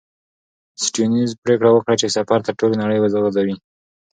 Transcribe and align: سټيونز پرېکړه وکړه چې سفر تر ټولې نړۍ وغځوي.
سټيونز 0.83 1.29
پرېکړه 1.43 1.69
وکړه 1.71 1.95
چې 2.01 2.07
سفر 2.15 2.39
تر 2.47 2.53
ټولې 2.59 2.75
نړۍ 2.83 2.97
وغځوي. 2.99 3.55